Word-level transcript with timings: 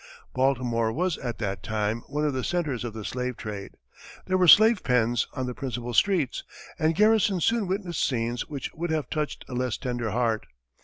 Baltimore 0.33 0.91
was 0.91 1.19
at 1.19 1.37
that 1.37 1.61
time 1.61 1.99
one 2.07 2.25
of 2.25 2.33
the 2.33 2.43
centres 2.43 2.83
of 2.83 2.93
the 2.93 3.05
slave 3.05 3.37
trade. 3.37 3.77
There 4.25 4.35
were 4.35 4.47
slave 4.47 4.81
pens 4.83 5.27
on 5.33 5.45
the 5.45 5.53
principal 5.53 5.93
streets, 5.93 6.43
and 6.79 6.95
Garrison 6.95 7.39
soon 7.39 7.67
witnessed 7.67 8.03
scenes 8.03 8.47
which 8.47 8.73
would 8.73 8.89
have 8.89 9.11
touched 9.11 9.45
a 9.47 9.53
less 9.53 9.77
tender 9.77 10.09
heart. 10.09 10.47